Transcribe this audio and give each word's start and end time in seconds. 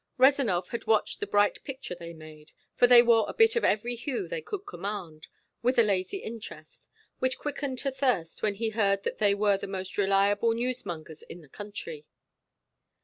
Rezanov 0.17 0.69
had 0.69 0.87
watched 0.87 1.19
the 1.19 1.27
bright 1.27 1.63
picture 1.63 1.93
they 1.93 2.11
made 2.11 2.53
for 2.73 2.87
they 2.87 3.03
wore 3.03 3.25
a 3.29 3.35
bit 3.35 3.55
of 3.55 3.63
every 3.63 3.93
hue 3.93 4.27
they 4.27 4.41
could 4.41 4.65
command 4.65 5.27
with 5.61 5.77
a 5.77 5.83
lazy 5.83 6.17
interest, 6.17 6.89
which 7.19 7.37
quickened 7.37 7.77
to 7.77 7.91
thirst 7.91 8.41
when 8.41 8.55
he 8.55 8.69
heard 8.71 9.03
that 9.03 9.19
they 9.19 9.35
were 9.35 9.57
the 9.59 9.67
most 9.67 9.99
reliable 9.99 10.55
newsmongers 10.55 11.21
in 11.29 11.41
the 11.41 11.49
country. 11.49 12.07